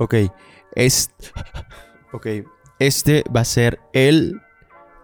Ok, 0.00 0.14
es... 0.74 1.10
ok, 2.12 2.26
este 2.78 3.22
va 3.36 3.40
a 3.40 3.44
ser 3.44 3.78
el 3.92 4.40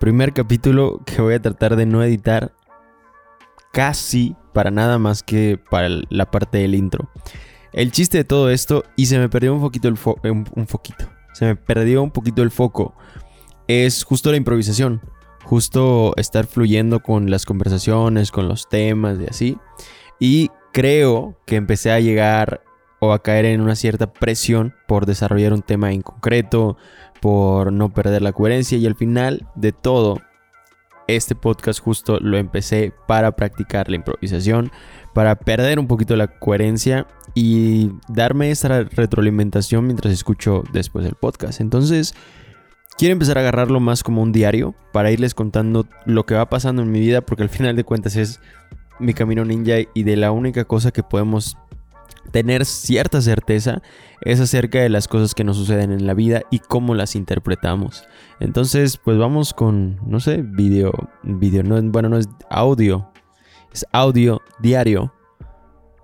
primer 0.01 0.33
capítulo 0.33 1.03
que 1.05 1.21
voy 1.21 1.35
a 1.35 1.43
tratar 1.43 1.77
de 1.77 1.85
no 1.85 2.03
editar 2.03 2.55
casi 3.75 4.35
para 4.55 4.71
nada 4.71 4.99
más 4.99 5.23
que 5.23 5.61
para 5.71 5.91
la 6.09 6.31
parte 6.31 6.57
del 6.57 6.75
intro. 6.75 7.11
El 7.75 7.93
chiste 7.93 8.17
de 8.17 8.25
todo 8.25 8.49
esto, 8.49 8.85
y 8.97 9.05
se 9.05 9.19
me 9.19 9.29
perdió 9.29 9.53
un 9.53 9.61
poquito 9.61 9.89
el 9.89 9.99
foco, 9.99 10.19
un, 10.31 10.49
un 10.55 10.67
se 11.35 11.45
me 11.45 11.57
perdió 11.57 12.03
un 12.03 12.11
poquito 12.11 12.43
el 12.43 12.51
foco, 12.51 12.95
es 13.69 14.03
justo 14.03 14.31
la 14.31 14.39
improvisación, 14.39 15.03
justo 15.45 16.15
estar 16.17 16.47
fluyendo 16.47 17.03
con 17.03 17.31
las 17.31 17.45
conversaciones, 17.45 18.31
con 18.31 18.49
los 18.49 18.67
temas 18.71 19.19
y 19.21 19.27
así. 19.27 19.59
Y 20.19 20.51
creo 20.73 21.39
que 21.45 21.57
empecé 21.57 21.93
a 21.93 22.01
llegar 22.01 22.63
o 22.99 23.13
a 23.13 23.23
caer 23.23 23.45
en 23.47 23.61
una 23.61 23.77
cierta 23.77 24.13
presión 24.13 24.75
por 24.87 25.07
desarrollar 25.07 25.53
un 25.53 25.63
tema 25.63 25.93
en 25.93 26.03
concreto, 26.03 26.77
por 27.21 27.73
no 27.73 27.93
perder 27.93 28.23
la 28.23 28.33
coherencia 28.33 28.79
y 28.79 28.87
al 28.87 28.95
final 28.95 29.47
de 29.55 29.73
todo, 29.73 30.19
este 31.09 31.35
podcast 31.35 31.81
justo 31.81 32.19
lo 32.21 32.37
empecé 32.37 32.93
para 33.07 33.33
practicar 33.37 33.89
la 33.89 33.97
improvisación, 33.97 34.71
para 35.15 35.37
perder 35.37 35.79
un 35.79 35.87
poquito 35.87 36.17
la 36.17 36.27
coherencia 36.27 37.07
y 37.35 37.91
darme 38.09 38.51
esta 38.51 38.83
retroalimentación 38.83 39.87
mientras 39.87 40.13
escucho 40.13 40.65
después 40.73 41.07
el 41.07 41.15
podcast. 41.15 41.61
Entonces, 41.61 42.15
quiero 42.99 43.13
empezar 43.13 43.39
a 43.39 43.43
agarrarlo 43.43 43.79
más 43.81 44.03
como 44.03 44.23
un 44.23 44.33
diario 44.33 44.75
para 44.93 45.11
irles 45.11 45.35
contando 45.35 45.87
lo 46.05 46.27
que 46.27 46.35
va 46.35 46.49
pasando 46.49 46.83
en 46.83 46.91
mi 46.91 47.01
vida 47.01 47.21
porque 47.21 47.43
al 47.45 47.51
final 47.51 47.77
de 47.77 47.85
cuentas 47.85 48.17
es 48.17 48.41
mi 48.99 49.15
camino 49.15 49.45
ninja 49.45 49.77
y 49.95 50.03
de 50.03 50.17
la 50.17 50.33
única 50.33 50.65
cosa 50.65 50.91
que 50.91 51.03
podemos 51.03 51.57
tener 52.27 52.65
cierta 52.65 53.21
certeza 53.21 53.83
es 54.23 54.41
acerca 54.41 54.81
de 54.81 54.89
las 54.89 55.09
cosas 55.09 55.35
que 55.35 55.45
nos 55.45 55.57
suceden 55.57 55.93
en 55.93 56.07
la 56.07 56.15
vida 56.15 56.43
y 56.51 56.59
cómo 56.59 56.95
las 56.95 57.15
interpretamos. 57.17 58.05
Entonces, 58.41 58.97
pues 58.97 59.19
vamos 59.19 59.55
con, 59.55 60.01
no 60.07 60.21
sé, 60.21 60.43
video, 60.43 60.93
video, 61.23 61.63
no, 61.63 61.81
bueno, 61.91 62.09
no 62.09 62.19
es 62.19 62.29
audio, 62.51 63.11
es 63.73 63.87
audio 63.93 64.41
diario 64.61 65.13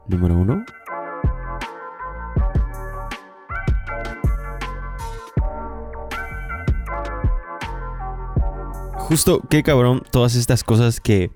número 0.08 0.36
uno. 0.36 0.64
Justo, 8.96 9.42
qué 9.50 9.62
cabrón, 9.62 10.02
todas 10.10 10.36
estas 10.36 10.64
cosas 10.64 11.00
que 11.00 11.30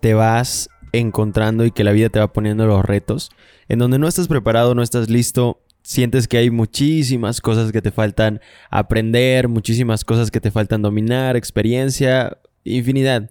te 0.00 0.12
vas 0.12 0.68
encontrando 0.92 1.64
y 1.64 1.70
que 1.70 1.84
la 1.84 1.92
vida 1.92 2.10
te 2.10 2.18
va 2.18 2.32
poniendo 2.32 2.66
los 2.66 2.84
retos, 2.84 3.30
en 3.68 3.78
donde 3.78 3.98
no 3.98 4.08
estás 4.08 4.28
preparado, 4.28 4.74
no 4.74 4.82
estás 4.82 5.08
listo, 5.08 5.62
sientes 5.82 6.28
que 6.28 6.38
hay 6.38 6.50
muchísimas 6.50 7.40
cosas 7.40 7.72
que 7.72 7.82
te 7.82 7.90
faltan 7.90 8.40
aprender, 8.70 9.48
muchísimas 9.48 10.04
cosas 10.04 10.30
que 10.30 10.40
te 10.40 10.50
faltan 10.50 10.82
dominar, 10.82 11.36
experiencia, 11.36 12.38
infinidad. 12.64 13.30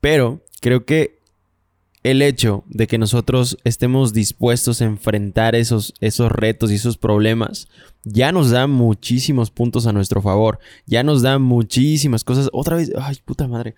Pero 0.00 0.44
creo 0.60 0.84
que 0.84 1.20
el 2.02 2.20
hecho 2.20 2.64
de 2.66 2.88
que 2.88 2.98
nosotros 2.98 3.56
estemos 3.64 4.12
dispuestos 4.12 4.82
a 4.82 4.86
enfrentar 4.86 5.54
esos, 5.54 5.94
esos 6.00 6.32
retos 6.32 6.70
y 6.72 6.74
esos 6.74 6.98
problemas 6.98 7.68
ya 8.02 8.32
nos 8.32 8.50
da 8.50 8.66
muchísimos 8.66 9.52
puntos 9.52 9.86
a 9.86 9.92
nuestro 9.92 10.20
favor, 10.20 10.58
ya 10.86 11.04
nos 11.04 11.22
da 11.22 11.38
muchísimas 11.38 12.24
cosas. 12.24 12.48
Otra 12.52 12.76
vez, 12.76 12.92
ay, 12.96 13.16
puta 13.24 13.46
madre 13.46 13.76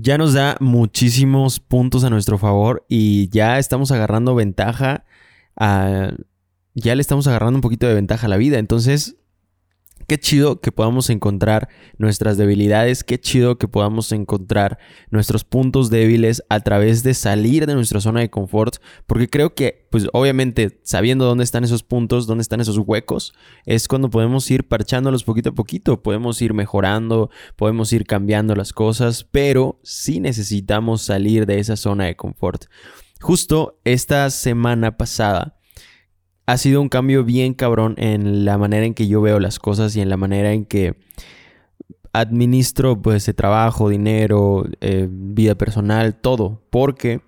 ya 0.00 0.18
nos 0.18 0.34
da 0.34 0.56
muchísimos 0.60 1.60
puntos 1.60 2.04
a 2.04 2.10
nuestro 2.10 2.38
favor 2.38 2.84
y 2.88 3.28
ya 3.30 3.58
estamos 3.58 3.90
agarrando 3.90 4.34
ventaja. 4.34 5.04
Ya 5.58 6.94
le 6.94 7.00
estamos 7.00 7.26
agarrando 7.26 7.56
un 7.56 7.62
poquito 7.62 7.86
de 7.86 7.94
ventaja 7.94 8.26
a 8.26 8.30
la 8.30 8.36
vida. 8.36 8.58
Entonces, 8.58 9.16
Qué 10.06 10.18
chido 10.18 10.60
que 10.60 10.70
podamos 10.70 11.10
encontrar 11.10 11.68
nuestras 11.98 12.36
debilidades, 12.36 13.02
qué 13.02 13.18
chido 13.18 13.58
que 13.58 13.66
podamos 13.66 14.12
encontrar 14.12 14.78
nuestros 15.10 15.42
puntos 15.42 15.90
débiles 15.90 16.44
a 16.48 16.60
través 16.60 17.02
de 17.02 17.12
salir 17.12 17.66
de 17.66 17.74
nuestra 17.74 18.00
zona 18.00 18.20
de 18.20 18.30
confort, 18.30 18.76
porque 19.06 19.28
creo 19.28 19.54
que, 19.54 19.88
pues 19.90 20.06
obviamente, 20.12 20.80
sabiendo 20.84 21.24
dónde 21.24 21.42
están 21.42 21.64
esos 21.64 21.82
puntos, 21.82 22.28
dónde 22.28 22.42
están 22.42 22.60
esos 22.60 22.78
huecos, 22.78 23.34
es 23.64 23.88
cuando 23.88 24.08
podemos 24.08 24.48
ir 24.50 24.68
parchándolos 24.68 25.24
poquito 25.24 25.50
a 25.50 25.54
poquito, 25.54 26.02
podemos 26.02 26.40
ir 26.40 26.54
mejorando, 26.54 27.30
podemos 27.56 27.92
ir 27.92 28.06
cambiando 28.06 28.54
las 28.54 28.72
cosas, 28.72 29.24
pero 29.24 29.80
sí 29.82 30.20
necesitamos 30.20 31.02
salir 31.02 31.46
de 31.46 31.58
esa 31.58 31.76
zona 31.76 32.04
de 32.04 32.14
confort. 32.14 32.66
Justo 33.20 33.80
esta 33.84 34.30
semana 34.30 34.98
pasada, 34.98 35.55
ha 36.46 36.56
sido 36.56 36.80
un 36.80 36.88
cambio 36.88 37.24
bien 37.24 37.54
cabrón 37.54 37.94
en 37.98 38.44
la 38.44 38.56
manera 38.56 38.86
en 38.86 38.94
que 38.94 39.08
yo 39.08 39.20
veo 39.20 39.40
las 39.40 39.58
cosas 39.58 39.96
y 39.96 40.00
en 40.00 40.08
la 40.08 40.16
manera 40.16 40.52
en 40.52 40.64
que 40.64 40.94
administro 42.12 43.02
pues 43.02 43.30
trabajo, 43.36 43.88
dinero, 43.88 44.64
eh, 44.80 45.08
vida 45.10 45.56
personal, 45.56 46.14
todo, 46.14 46.62
porque 46.70 47.20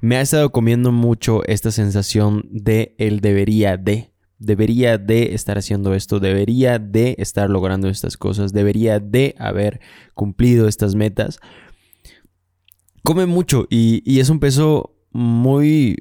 me 0.00 0.16
ha 0.16 0.20
estado 0.20 0.50
comiendo 0.50 0.92
mucho 0.92 1.44
esta 1.44 1.70
sensación 1.72 2.46
de 2.50 2.94
el 2.98 3.20
debería 3.20 3.76
de, 3.76 4.12
debería 4.38 4.98
de 4.98 5.34
estar 5.34 5.58
haciendo 5.58 5.92
esto, 5.94 6.20
debería 6.20 6.78
de 6.78 7.16
estar 7.18 7.50
logrando 7.50 7.88
estas 7.88 8.16
cosas, 8.16 8.52
debería 8.52 9.00
de 9.00 9.34
haber 9.38 9.80
cumplido 10.14 10.68
estas 10.68 10.94
metas. 10.94 11.40
Come 13.02 13.26
mucho 13.26 13.66
y, 13.68 14.02
y 14.10 14.20
es 14.20 14.30
un 14.30 14.40
peso 14.40 14.96
muy, 15.12 15.96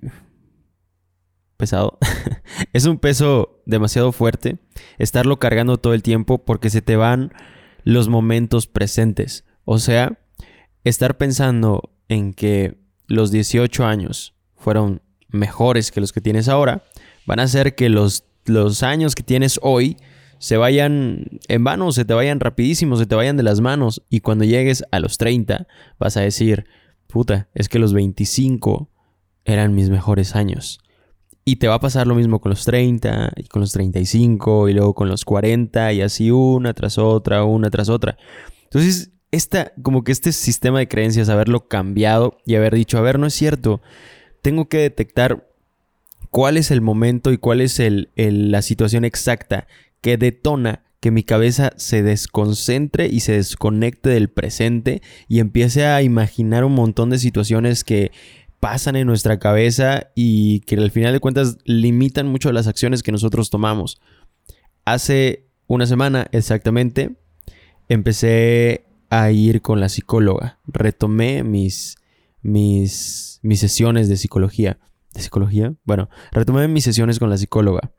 pesado. 1.63 1.97
es 2.73 2.85
un 2.85 2.97
peso 2.97 3.61
demasiado 3.65 4.11
fuerte 4.11 4.57
estarlo 4.97 5.39
cargando 5.39 5.77
todo 5.77 5.93
el 5.93 6.03
tiempo 6.03 6.43
porque 6.43 6.69
se 6.69 6.81
te 6.81 6.97
van 6.97 7.31
los 7.85 8.09
momentos 8.09 8.67
presentes. 8.67 9.45
O 9.63 9.79
sea, 9.79 10.19
estar 10.83 11.17
pensando 11.17 11.89
en 12.09 12.33
que 12.33 12.77
los 13.07 13.31
18 13.31 13.85
años 13.85 14.33
fueron 14.57 15.01
mejores 15.29 15.91
que 15.91 16.01
los 16.01 16.11
que 16.11 16.19
tienes 16.19 16.49
ahora, 16.49 16.83
van 17.25 17.39
a 17.39 17.43
hacer 17.43 17.75
que 17.75 17.87
los, 17.87 18.25
los 18.43 18.83
años 18.83 19.15
que 19.15 19.23
tienes 19.23 19.57
hoy 19.63 19.95
se 20.39 20.57
vayan 20.57 21.39
en 21.47 21.63
vano, 21.63 21.93
se 21.93 22.03
te 22.03 22.13
vayan 22.13 22.41
rapidísimo, 22.41 22.97
se 22.97 23.05
te 23.05 23.15
vayan 23.15 23.37
de 23.37 23.43
las 23.43 23.61
manos. 23.61 24.03
Y 24.09 24.19
cuando 24.19 24.43
llegues 24.43 24.83
a 24.91 24.99
los 24.99 25.17
30, 25.17 25.65
vas 25.97 26.17
a 26.17 26.21
decir, 26.21 26.65
puta, 27.07 27.47
es 27.53 27.69
que 27.69 27.79
los 27.79 27.93
25 27.93 28.89
eran 29.45 29.73
mis 29.73 29.89
mejores 29.89 30.35
años. 30.35 30.82
Y 31.45 31.57
te 31.57 31.67
va 31.67 31.75
a 31.75 31.79
pasar 31.79 32.07
lo 32.07 32.15
mismo 32.15 32.39
con 32.39 32.51
los 32.51 32.63
30 32.65 33.33
y 33.35 33.43
con 33.43 33.61
los 33.61 33.73
35 33.73 34.69
y 34.69 34.73
luego 34.73 34.93
con 34.93 35.09
los 35.09 35.25
40 35.25 35.91
y 35.93 36.01
así 36.01 36.31
una 36.31 36.73
tras 36.73 36.97
otra, 36.97 37.43
una 37.43 37.69
tras 37.69 37.89
otra. 37.89 38.17
Entonces, 38.63 39.11
esta, 39.31 39.73
como 39.81 40.03
que 40.03 40.11
este 40.11 40.31
sistema 40.31 40.79
de 40.79 40.87
creencias, 40.87 41.27
haberlo 41.27 41.67
cambiado 41.67 42.37
y 42.45 42.55
haber 42.55 42.75
dicho, 42.75 42.97
a 42.97 43.01
ver, 43.01 43.19
no 43.19 43.27
es 43.27 43.33
cierto, 43.33 43.81
tengo 44.41 44.69
que 44.69 44.77
detectar 44.77 45.49
cuál 46.29 46.57
es 46.57 46.71
el 46.71 46.81
momento 46.81 47.31
y 47.31 47.37
cuál 47.37 47.61
es 47.61 47.79
el, 47.79 48.09
la 48.15 48.61
situación 48.61 49.05
exacta 49.05 49.67
que 50.01 50.17
detona 50.17 50.83
que 50.99 51.11
mi 51.11 51.23
cabeza 51.23 51.73
se 51.77 52.01
desconcentre 52.01 53.07
y 53.07 53.19
se 53.19 53.33
desconecte 53.33 54.09
del 54.09 54.29
presente 54.29 55.01
y 55.27 55.39
empiece 55.39 55.85
a 55.85 56.01
imaginar 56.01 56.63
un 56.63 56.73
montón 56.73 57.09
de 57.09 57.19
situaciones 57.19 57.83
que 57.83 58.11
pasan 58.63 58.95
en 58.95 59.07
nuestra 59.07 59.39
cabeza 59.39 60.11
y 60.15 60.61
que 60.61 60.77
al 60.77 60.89
final 60.89 61.11
de 61.11 61.19
cuentas 61.19 61.57
limitan 61.65 62.29
mucho 62.29 62.49
las 62.53 62.65
acciones 62.65 63.03
que 63.03 63.11
nosotros 63.11 63.49
tomamos. 63.49 63.99
Hace 64.85 65.49
una 65.67 65.85
semana 65.85 66.27
exactamente 66.31 67.17
empecé 67.89 68.85
a 69.09 69.29
ir 69.31 69.61
con 69.61 69.81
la 69.81 69.89
psicóloga. 69.89 70.59
Retomé 70.65 71.43
mis, 71.43 71.97
mis, 72.41 73.41
mis 73.43 73.59
sesiones 73.59 74.07
de 74.07 74.15
psicología. 74.15 74.79
¿De 75.13 75.19
psicología? 75.19 75.73
Bueno, 75.83 76.09
retomé 76.31 76.69
mis 76.69 76.85
sesiones 76.85 77.19
con 77.19 77.29
la 77.29 77.37
psicóloga. 77.37 77.91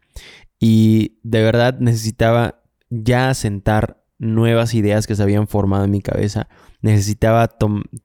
Y 0.58 1.18
de 1.24 1.42
verdad 1.42 1.78
necesitaba 1.78 2.62
ya 2.88 3.34
sentar 3.34 4.02
nuevas 4.18 4.74
ideas 4.74 5.06
que 5.06 5.14
se 5.14 5.22
habían 5.22 5.48
formado 5.48 5.84
en 5.84 5.90
mi 5.90 6.00
cabeza 6.00 6.48
necesitaba 6.84 7.48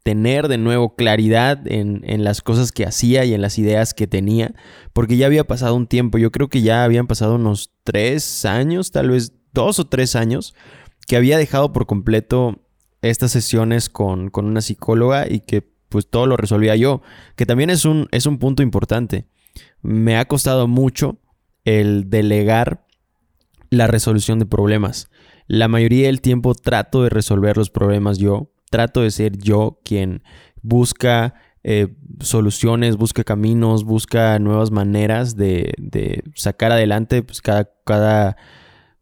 tener 0.03 0.47
de 0.47 0.57
nuevo 0.57 0.95
claridad 0.95 1.59
en, 1.65 2.23
las 2.23 2.41
cosas 2.41 2.71
que 2.71 2.85
hacía 2.85 3.25
y 3.25 3.33
en 3.33 3.41
las 3.41 3.59
ideas 3.59 3.93
que 3.93 4.07
tenía, 4.07 4.53
porque 4.93 5.17
ya 5.17 5.25
había 5.25 5.45
pasado 5.45 5.75
un 5.75 5.85
tiempo, 5.85 6.17
yo 6.17 6.31
creo 6.31 6.47
que 6.47 6.61
ya 6.61 6.85
habían 6.85 7.05
pasado 7.05 7.35
unos 7.35 7.73
tres 7.83 8.45
años, 8.45 8.91
tal 8.91 9.09
vez 9.09 9.33
dos 9.51 9.79
o 9.79 9.87
tres 9.87 10.15
años, 10.15 10.55
que 11.07 11.17
había 11.17 11.37
dejado 11.37 11.73
por 11.73 11.87
completo 11.87 12.63
estas 13.01 13.33
sesiones 13.33 13.89
con, 13.89 14.29
con 14.29 14.45
una 14.45 14.61
psicóloga 14.61 15.29
y 15.29 15.41
que 15.41 15.69
pues 15.89 16.09
todo 16.09 16.25
lo 16.25 16.37
resolvía 16.37 16.77
yo, 16.77 17.01
que 17.35 17.45
también 17.45 17.69
es 17.71 17.83
un, 17.83 18.07
es 18.11 18.25
un 18.25 18.37
punto 18.37 18.63
importante. 18.63 19.25
Me 19.81 20.17
ha 20.17 20.23
costado 20.23 20.69
mucho 20.69 21.17
el 21.65 22.09
delegar 22.09 22.85
la 23.69 23.87
resolución 23.87 24.39
de 24.39 24.45
problemas. 24.45 25.09
La 25.49 25.67
mayoría 25.67 26.05
del 26.05 26.21
tiempo 26.21 26.53
trato 26.53 27.01
de 27.01 27.09
resolver 27.09 27.57
los 27.57 27.71
problemas 27.71 28.19
yo, 28.19 28.51
trato 28.69 29.01
de 29.01 29.09
ser 29.09 29.35
yo 29.39 29.79
quien 29.83 30.21
busca 30.61 31.33
eh, 31.63 31.87
soluciones, 32.19 32.97
busca 32.97 33.23
caminos, 33.23 33.83
busca 33.83 34.37
nuevas 34.37 34.69
maneras 34.69 35.35
de, 35.35 35.73
de 35.79 36.21
sacar 36.35 36.71
adelante 36.71 37.23
pues, 37.23 37.41
cada, 37.41 37.67
cada, 37.83 38.37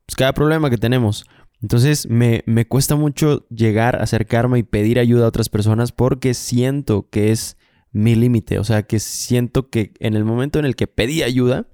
pues, 0.05 0.15
cada 0.15 0.31
problema 0.31 0.69
que 0.69 0.77
tenemos. 0.77 1.25
Entonces 1.61 2.09
me, 2.09 2.43
me, 2.45 2.65
cuesta 2.65 2.95
mucho 2.95 3.45
llegar, 3.49 4.01
acercarme 4.01 4.59
y 4.59 4.63
pedir 4.63 4.99
ayuda 4.99 5.25
a 5.25 5.27
otras 5.27 5.49
personas 5.49 5.91
porque 5.91 6.33
siento 6.33 7.09
que 7.09 7.33
es 7.33 7.57
mi 7.91 8.15
límite. 8.15 8.57
O 8.57 8.63
sea, 8.63 8.83
que 8.83 8.99
siento 8.99 9.69
que 9.69 9.91
en 9.99 10.15
el 10.15 10.23
momento 10.23 10.59
en 10.59 10.65
el 10.65 10.77
que 10.77 10.87
pedí 10.87 11.23
ayuda 11.23 11.67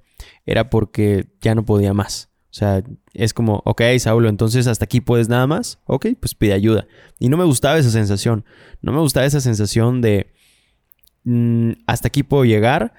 era 0.48 0.72
porque 0.72 1.28
ya 1.42 1.54
no 1.54 1.64
podía 1.64 1.94
más. 1.94 2.33
O 2.54 2.56
sea, 2.56 2.84
es 3.16 3.34
como, 3.34 3.64
ok, 3.66 3.82
Saulo, 3.98 4.30
entonces 4.30 4.68
hasta 4.68 4.86
aquí 4.86 5.02
puedes 5.02 5.28
nada 5.28 5.48
más. 5.48 5.80
Ok, 5.86 6.06
pues 6.20 6.36
pide 6.36 6.54
ayuda. 6.54 6.86
Y 7.18 7.30
no 7.30 7.38
me 7.38 7.46
gustaba 7.46 7.80
esa 7.80 7.90
sensación. 7.90 8.46
No 8.84 8.92
me 8.92 9.00
gustaba 9.00 9.26
esa 9.26 9.42
sensación 9.42 10.02
de 10.02 10.28
mm, 11.24 11.72
hasta 11.88 12.10
aquí 12.10 12.22
puedo 12.22 12.46
llegar 12.46 12.94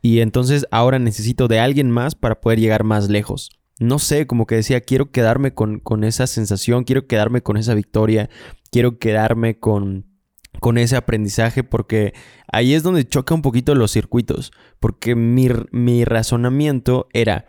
y 0.00 0.20
entonces 0.20 0.64
ahora 0.70 1.00
necesito 1.00 1.48
de 1.48 1.58
alguien 1.58 1.90
más 1.90 2.14
para 2.14 2.40
poder 2.40 2.60
llegar 2.60 2.84
más 2.84 3.10
lejos. 3.10 3.50
No 3.80 3.98
sé, 3.98 4.28
como 4.28 4.46
que 4.46 4.54
decía, 4.54 4.80
quiero 4.80 5.10
quedarme 5.10 5.54
con, 5.54 5.80
con 5.80 6.04
esa 6.04 6.28
sensación, 6.28 6.84
quiero 6.84 7.08
quedarme 7.08 7.42
con 7.42 7.56
esa 7.56 7.74
victoria, 7.74 8.30
quiero 8.70 9.00
quedarme 9.00 9.58
con 9.58 10.06
con 10.58 10.78
ese 10.78 10.96
aprendizaje 10.96 11.62
porque 11.62 12.12
ahí 12.52 12.74
es 12.74 12.82
donde 12.82 13.06
choca 13.06 13.34
un 13.34 13.42
poquito 13.42 13.74
los 13.74 13.92
circuitos, 13.92 14.52
porque 14.80 15.14
mi, 15.14 15.48
mi 15.70 16.04
razonamiento 16.04 17.08
era, 17.12 17.46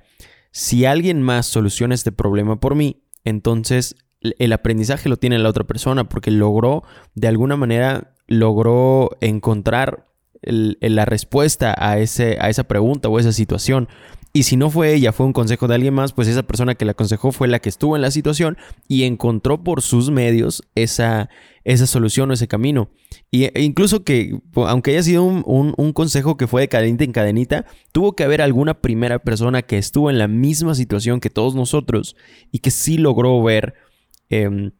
si 0.52 0.86
alguien 0.86 1.22
más 1.22 1.46
soluciona 1.46 1.96
este 1.96 2.12
problema 2.12 2.60
por 2.60 2.76
mí, 2.76 3.04
entonces 3.24 3.96
el 4.22 4.54
aprendizaje 4.54 5.10
lo 5.10 5.18
tiene 5.18 5.40
la 5.40 5.50
otra 5.50 5.64
persona 5.64 6.08
porque 6.08 6.32
logró, 6.32 6.84
de 7.16 7.28
alguna 7.28 7.58
manera, 7.58 8.14
logró 8.28 9.18
encontrar 9.20 10.08
la 10.44 11.06
respuesta 11.06 11.76
a, 11.78 12.00
ese, 12.00 12.38
a 12.40 12.50
esa 12.50 12.64
pregunta 12.64 13.10
o 13.10 13.20
esa 13.20 13.32
situación. 13.32 13.88
Y 14.34 14.44
si 14.44 14.56
no 14.56 14.70
fue 14.70 14.94
ella, 14.94 15.12
fue 15.12 15.26
un 15.26 15.34
consejo 15.34 15.68
de 15.68 15.76
alguien 15.76 15.94
más, 15.94 16.14
pues 16.14 16.28
esa 16.30 16.44
persona 16.44 16.76
que 16.76 16.86
la 16.86 16.92
aconsejó 16.92 17.34
fue 17.34 17.50
la 17.50 17.60
que 17.60 17.68
estuvo 17.68 17.98
en 17.98 18.02
la 18.02 18.12
situación 18.12 18.58
y 18.88 19.04
encontró 19.04 19.62
por 19.64 19.82
sus 19.82 20.10
medios 20.10 20.64
esa, 20.74 21.30
esa 21.66 21.86
solución 21.86 22.30
o 22.32 22.34
ese 22.34 22.48
camino. 22.48 22.90
Y, 23.30 23.46
e 23.46 23.62
incluso 23.62 24.06
que, 24.06 24.40
aunque 24.56 24.92
haya 24.92 25.04
sido 25.04 25.24
un, 25.24 25.94
consejo 25.94 26.38
que 26.38 26.48
fue 26.48 26.62
de 26.62 26.70
cadenita 26.70 27.04
en 27.04 27.12
cadenita, 27.12 27.66
tuvo 27.92 28.16
que 28.16 28.24
haber 28.24 28.42
alguna 28.42 28.80
primera 28.80 29.20
persona 29.20 29.64
que 29.64 29.78
estuvo 29.78 30.10
en 30.10 30.18
la 30.18 30.30
misma 30.30 30.76
situación 30.76 31.20
que 31.20 31.30
todos 31.30 31.54
nosotros 31.54 32.16
y 32.54 32.60
que 32.60 32.72
sí 32.72 32.98
logró 32.98 33.44
ver, 33.44 33.74
em, 34.30 34.72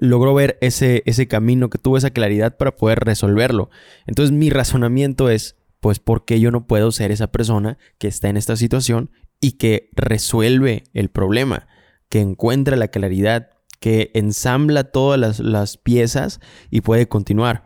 logró 0.00 0.34
ver 0.34 0.58
ese, 0.60 1.02
ese 1.06 1.26
camino, 1.28 1.70
que 1.70 1.78
tuvo 1.78 1.96
esa 1.96 2.10
claridad 2.10 2.58
para 2.58 2.76
poder 2.76 3.00
resolverlo. 3.00 3.70
Entonces 4.06 4.36
mi 4.36 4.50
razonamiento 4.50 5.30
es, 5.30 5.56
pues 5.80 5.98
porque 5.98 6.38
yo 6.40 6.50
no 6.50 6.66
puedo 6.66 6.92
ser 6.92 7.10
esa 7.10 7.28
persona 7.28 7.78
que 7.98 8.08
está 8.08 8.28
en 8.28 8.36
esta 8.36 8.56
situación 8.56 9.10
y 9.40 9.52
que 9.52 9.88
resuelve 9.92 10.84
el 10.92 11.08
problema, 11.08 11.66
que 12.08 12.20
encuentra 12.20 12.76
la 12.76 12.88
claridad, 12.88 13.50
que 13.80 14.10
ensambla 14.14 14.84
todas 14.84 15.40
las, 15.40 15.76
piezas 15.78 16.40
y 16.70 16.82
puede 16.82 17.08
continuar. 17.08 17.64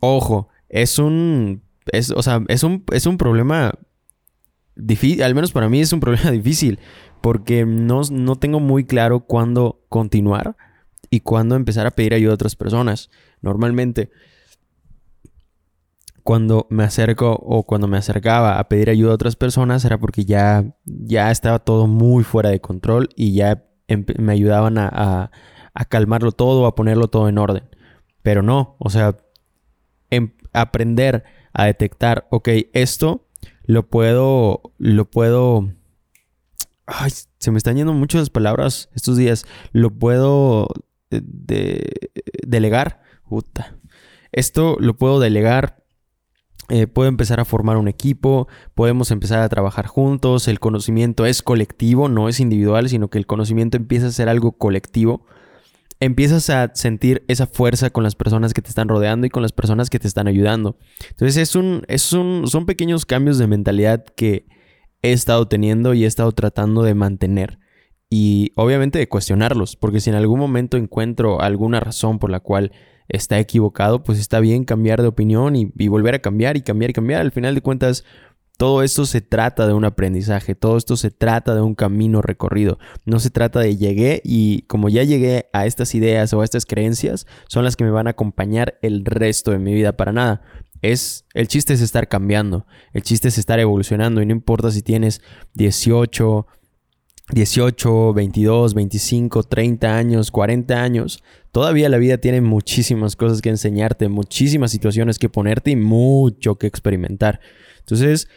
Ojo, 0.00 0.48
es 0.68 0.98
un, 0.98 1.62
es, 1.92 2.10
o 2.10 2.22
sea, 2.22 2.42
es 2.48 2.64
un, 2.64 2.84
es 2.92 3.06
un 3.06 3.16
problema 3.16 3.72
difícil, 4.74 5.22
al 5.22 5.34
menos 5.34 5.52
para 5.52 5.68
mí 5.68 5.80
es 5.80 5.92
un 5.92 6.00
problema 6.00 6.32
difícil, 6.32 6.80
porque 7.20 7.64
no, 7.64 8.02
no 8.10 8.36
tengo 8.36 8.58
muy 8.58 8.84
claro 8.84 9.20
cuándo 9.20 9.84
continuar 9.88 10.56
y 11.10 11.20
cuándo 11.20 11.54
empezar 11.54 11.86
a 11.86 11.92
pedir 11.92 12.14
ayuda 12.14 12.32
a 12.32 12.34
otras 12.34 12.56
personas. 12.56 13.10
Normalmente 13.40 14.10
cuando 16.28 16.66
me 16.68 16.84
acerco 16.84 17.32
o 17.42 17.62
cuando 17.62 17.88
me 17.88 17.96
acercaba 17.96 18.58
a 18.58 18.68
pedir 18.68 18.90
ayuda 18.90 19.12
a 19.12 19.14
otras 19.14 19.34
personas 19.34 19.82
era 19.86 19.96
porque 19.96 20.26
ya, 20.26 20.76
ya 20.84 21.30
estaba 21.30 21.58
todo 21.58 21.86
muy 21.86 22.22
fuera 22.22 22.50
de 22.50 22.60
control 22.60 23.08
y 23.16 23.32
ya 23.32 23.64
me 24.18 24.32
ayudaban 24.34 24.76
a, 24.76 25.30
calmarlo 25.88 26.32
todo, 26.32 26.66
a 26.66 26.74
ponerlo 26.74 27.08
todo 27.08 27.30
en 27.30 27.38
orden. 27.38 27.64
Pero 28.20 28.42
no, 28.42 28.76
o 28.78 28.90
sea, 28.90 29.16
em, 30.10 30.34
aprender 30.52 31.24
a 31.54 31.64
detectar, 31.64 32.28
ok, 32.30 32.50
esto 32.74 33.26
lo 33.64 33.88
puedo, 33.88 34.74
lo 34.76 35.10
puedo... 35.10 35.72
Ay, 36.84 37.10
se 37.38 37.50
me 37.50 37.56
están 37.56 37.76
yendo 37.76 37.94
muchas 37.94 38.28
palabras 38.28 38.90
estos 38.94 39.16
días. 39.16 39.46
Lo 39.72 39.98
puedo 39.98 40.68
eh, 41.10 41.22
delegar. 42.46 43.00
Puta. 43.26 43.78
Esto 44.30 44.76
lo 44.78 44.94
puedo 44.98 45.20
delegar 45.20 45.77
eh, 46.70 46.86
puedo 46.86 47.08
empezar 47.08 47.40
a 47.40 47.46
formar 47.46 47.78
un 47.78 47.88
equipo, 47.88 48.46
podemos 48.74 49.10
empezar 49.10 49.40
a 49.40 49.48
trabajar 49.48 49.86
juntos, 49.86 50.48
el 50.48 50.60
conocimiento 50.60 51.24
es 51.24 51.42
colectivo, 51.42 52.08
no 52.08 52.28
es 52.28 52.40
individual, 52.40 52.88
sino 52.90 53.08
que 53.08 53.16
el 53.16 53.26
conocimiento 53.26 53.78
empieza 53.78 54.08
a 54.08 54.12
ser 54.12 54.28
algo 54.28 54.52
colectivo. 54.52 55.24
Empiezas 56.00 56.48
a 56.50 56.70
sentir 56.74 57.24
esa 57.26 57.46
fuerza 57.46 57.90
con 57.90 58.04
las 58.04 58.14
personas 58.14 58.54
que 58.54 58.62
te 58.62 58.68
están 58.68 58.88
rodeando 58.88 59.26
y 59.26 59.30
con 59.30 59.42
las 59.42 59.52
personas 59.52 59.90
que 59.90 59.98
te 59.98 60.06
están 60.06 60.28
ayudando. 60.28 60.76
Entonces 61.10 61.38
es 61.38 61.56
un, 61.56 61.82
es 61.88 62.12
un, 62.12 62.46
son 62.46 62.66
pequeños 62.66 63.06
cambios 63.06 63.38
de 63.38 63.48
mentalidad 63.48 64.04
que 64.04 64.46
he 65.02 65.12
estado 65.12 65.48
teniendo 65.48 65.94
y 65.94 66.04
he 66.04 66.06
estado 66.06 66.32
tratando 66.32 66.82
de 66.82 66.94
mantener. 66.94 67.58
Y 68.10 68.52
obviamente 68.56 68.98
de 68.98 69.08
cuestionarlos, 69.08 69.76
porque 69.76 70.00
si 70.00 70.10
en 70.10 70.16
algún 70.16 70.38
momento 70.38 70.76
encuentro 70.76 71.40
alguna 71.40 71.80
razón 71.80 72.18
por 72.18 72.30
la 72.30 72.40
cual 72.40 72.72
está 73.08 73.38
equivocado, 73.38 74.02
pues 74.02 74.18
está 74.18 74.40
bien 74.40 74.64
cambiar 74.64 75.02
de 75.02 75.08
opinión 75.08 75.56
y, 75.56 75.88
volver 75.88 76.14
a 76.14 76.18
cambiar 76.20 76.56
y 76.56 76.62
cambiar 76.62 76.90
y 76.90 76.94
cambiar. 76.94 77.20
Al 77.20 77.32
final 77.32 77.54
de 77.54 77.62
cuentas, 77.62 78.04
todo 78.56 78.82
esto 78.82 79.06
se 79.06 79.20
trata 79.20 79.66
de 79.66 79.72
un 79.72 79.84
aprendizaje, 79.84 80.54
todo 80.54 80.76
esto 80.76 80.96
se 80.96 81.10
trata 81.10 81.54
de 81.54 81.60
un 81.60 81.74
camino 81.74 82.20
recorrido. 82.22 82.78
No 83.04 83.20
se 83.20 83.30
trata 83.30 83.60
de 83.60 83.76
llegué 83.76 84.20
y 84.24 84.62
como 84.62 84.88
ya 84.88 85.04
llegué 85.04 85.48
a 85.52 85.66
estas 85.66 85.94
ideas 85.94 86.32
o 86.32 86.40
a 86.40 86.44
estas 86.44 86.66
creencias, 86.66 87.26
son 87.48 87.64
las 87.64 87.76
que 87.76 87.84
me 87.84 87.90
van 87.90 88.08
a 88.08 88.10
acompañar 88.10 88.78
el 88.82 89.04
resto 89.04 89.52
de 89.52 89.58
mi 89.58 89.72
vida 89.72 89.96
para 89.96 90.12
nada. 90.12 90.42
Es 90.82 91.24
el 91.34 91.48
chiste 91.48 91.72
es 91.72 91.80
estar 91.80 92.08
cambiando, 92.08 92.66
el 92.92 93.02
chiste 93.02 93.28
es 93.28 93.38
estar 93.38 93.58
evolucionando 93.58 94.22
y 94.22 94.26
no 94.26 94.32
importa 94.32 94.70
si 94.70 94.82
tienes 94.82 95.22
18, 95.54 96.46
18, 97.30 98.14
22, 98.14 98.74
25, 98.74 99.42
30 99.42 99.96
años, 99.96 100.30
40 100.30 100.82
años, 100.82 101.22
todavía 101.52 101.88
la 101.88 101.98
vida 101.98 102.18
tiene 102.18 102.40
muchísimas 102.40 103.16
cosas 103.16 103.42
que 103.42 103.50
enseñarte, 103.50 104.08
muchísimas 104.08 104.70
situaciones 104.70 105.18
que 105.18 105.28
ponerte 105.28 105.72
y 105.72 105.76
mucho 105.76 106.56
que 106.56 106.66
experimentar. 106.66 107.40
Entonces, 107.80 108.28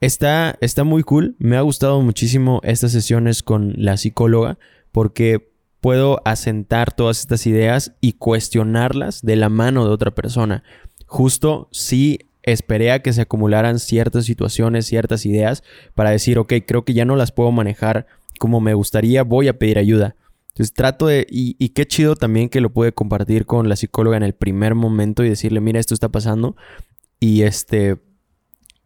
está, 0.00 0.56
está 0.60 0.84
muy 0.84 1.02
cool. 1.02 1.36
Me 1.38 1.56
ha 1.56 1.60
gustado 1.60 2.00
muchísimo 2.00 2.60
estas 2.64 2.92
sesiones 2.92 3.42
con 3.42 3.74
la 3.76 3.96
psicóloga 3.96 4.58
porque 4.90 5.50
puedo 5.80 6.20
asentar 6.24 6.92
todas 6.92 7.20
estas 7.20 7.46
ideas 7.46 7.94
y 8.00 8.14
cuestionarlas 8.14 9.22
de 9.22 9.36
la 9.36 9.48
mano 9.48 9.84
de 9.84 9.92
otra 9.92 10.10
persona. 10.12 10.62
Justo 11.06 11.68
si 11.72 12.20
esperé 12.42 12.92
a 12.92 13.00
que 13.00 13.12
se 13.12 13.22
acumularan 13.22 13.78
ciertas 13.78 14.24
situaciones, 14.24 14.86
ciertas 14.86 15.26
ideas 15.26 15.62
para 15.94 16.10
decir, 16.10 16.38
ok, 16.38 16.54
creo 16.66 16.84
que 16.84 16.94
ya 16.94 17.04
no 17.04 17.16
las 17.16 17.32
puedo 17.32 17.52
manejar 17.52 18.06
como 18.40 18.62
me 18.62 18.72
gustaría, 18.72 19.22
voy 19.22 19.48
a 19.48 19.58
pedir 19.58 19.76
ayuda. 19.76 20.16
Entonces 20.48 20.72
trato 20.72 21.08
de, 21.08 21.26
y, 21.28 21.68
qué 21.68 21.86
chido 21.86 22.16
también 22.16 22.48
que 22.48 22.62
lo 22.62 22.72
pude 22.72 22.90
compartir 22.92 23.44
con 23.44 23.68
la 23.68 23.76
psicóloga 23.76 24.16
en 24.16 24.22
el 24.22 24.32
primer 24.32 24.74
momento 24.74 25.22
y 25.22 25.28
decirle, 25.28 25.60
mira, 25.60 25.78
esto 25.78 25.92
está 25.92 26.08
pasando. 26.08 26.56
Y 27.20 27.42
este, 27.42 27.98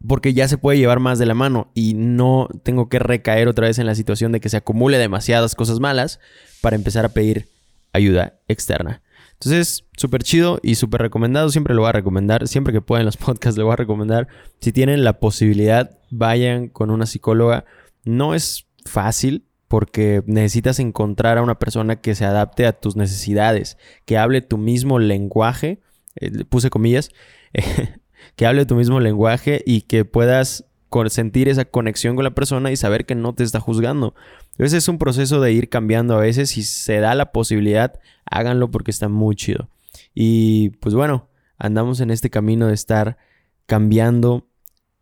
porque 0.05 0.33
ya 0.33 0.49
se 0.49 0.57
puede 0.57 0.77
llevar 0.77 0.99
más 0.99 1.19
de 1.19 1.25
la 1.25 1.35
mano 1.35 1.71
y 1.73 1.93
no 1.93 2.49
tengo 2.63 2.89
que 2.89 2.99
recaer 2.99 3.47
otra 3.47 3.67
vez 3.67 3.79
en 3.79 3.85
la 3.85 3.95
situación 3.95 4.33
de 4.33 4.41
que 4.41 4.49
se 4.49 4.57
acumule 4.57 4.97
demasiadas 4.97 5.55
cosas 5.55 5.79
malas 5.79 6.19
para 6.59 6.75
empezar 6.75 7.05
a 7.05 7.09
pedir 7.09 7.47
ayuda 7.93 8.37
externa. 8.49 9.03
Entonces, 9.35 9.85
súper 9.95 10.21
chido 10.23 10.59
y 10.63 10.75
súper 10.75 11.01
recomendado. 11.01 11.49
Siempre 11.49 11.75
lo 11.75 11.83
voy 11.83 11.89
a 11.89 11.93
recomendar. 11.93 12.49
Siempre 12.49 12.73
que 12.73 12.81
puedan 12.81 13.05
los 13.05 13.15
podcasts 13.25 13.57
lo 13.57 13.63
voy 13.63 13.73
a 13.73 13.77
recomendar. 13.77 14.27
Si 14.59 14.73
tienen 14.73 15.05
la 15.05 15.13
posibilidad, 15.13 15.97
vayan 16.09 16.67
con 16.67 16.91
una 16.91 17.05
psicóloga. 17.05 17.63
No 18.03 18.35
es 18.35 18.65
fácil 18.85 19.44
porque 19.67 20.23
necesitas 20.25 20.79
encontrar 20.79 21.37
a 21.37 21.41
una 21.41 21.59
persona 21.59 21.95
que 21.95 22.15
se 22.15 22.25
adapte 22.25 22.65
a 22.65 22.73
tus 22.73 22.95
necesidades, 22.95 23.77
que 24.05 24.17
hable 24.17 24.41
tu 24.41 24.57
mismo 24.57 24.99
lenguaje, 24.99 25.79
eh, 26.15 26.45
puse 26.45 26.69
comillas, 26.69 27.09
que 28.35 28.45
hable 28.45 28.65
tu 28.65 28.75
mismo 28.75 28.99
lenguaje 28.99 29.63
y 29.65 29.81
que 29.81 30.05
puedas 30.05 30.65
sentir 31.09 31.49
esa 31.49 31.65
conexión 31.65 32.15
con 32.15 32.23
la 32.23 32.35
persona 32.35 32.71
y 32.71 32.77
saber 32.77 33.05
que 33.05 33.15
no 33.15 33.33
te 33.33 33.43
está 33.43 33.59
juzgando. 33.59 34.15
Entonces 34.51 34.83
es 34.83 34.87
un 34.87 34.97
proceso 34.97 35.41
de 35.41 35.51
ir 35.51 35.67
cambiando 35.67 36.15
a 36.15 36.21
veces. 36.21 36.51
Si 36.51 36.63
se 36.63 36.99
da 36.99 37.15
la 37.15 37.31
posibilidad, 37.31 37.99
háganlo 38.25 38.71
porque 38.71 38.91
está 38.91 39.09
muy 39.09 39.35
chido. 39.35 39.69
Y 40.13 40.69
pues 40.79 40.95
bueno, 40.95 41.27
andamos 41.57 41.99
en 41.99 42.11
este 42.11 42.29
camino 42.29 42.67
de 42.67 42.73
estar 42.73 43.17
cambiando 43.65 44.47